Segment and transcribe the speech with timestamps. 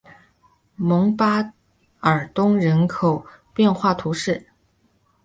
[0.77, 1.53] 蒙巴
[1.99, 4.47] 尔东人口变化图示